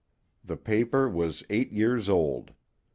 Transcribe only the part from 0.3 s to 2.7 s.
The paper was eight years old.